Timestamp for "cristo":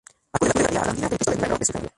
1.19-1.29